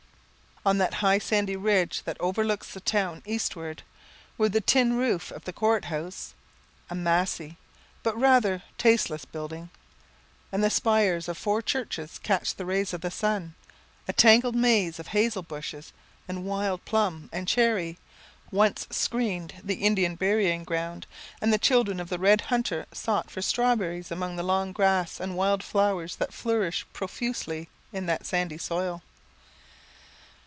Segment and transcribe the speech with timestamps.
[0.63, 3.81] On that high sandy ridge that overlooks the town eastward
[4.37, 6.35] where the tin roof of the Court House,
[6.87, 7.57] a massy,
[8.03, 9.71] but rather tasteless building,
[10.51, 13.55] and the spires of four churches catch the rays of the sun
[14.07, 15.93] a tangled maze of hazel bushes,
[16.27, 17.97] and wild plum and cherry,
[18.51, 21.07] once screened the Indian burying ground,
[21.41, 25.35] and the children of the red hunter sought for strawberries among the long grass and
[25.35, 29.01] wild flowers that flourish profusely in that sandy soil.